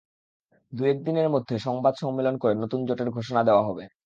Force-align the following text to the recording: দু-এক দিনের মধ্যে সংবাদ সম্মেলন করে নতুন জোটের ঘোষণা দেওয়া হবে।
দু-এক 0.73 0.97
দিনের 1.03 1.27
মধ্যে 1.29 1.55
সংবাদ 1.59 1.93
সম্মেলন 1.95 2.35
করে 2.37 2.53
নতুন 2.55 2.79
জোটের 2.87 3.09
ঘোষণা 3.11 3.41
দেওয়া 3.43 3.63
হবে। 3.67 3.83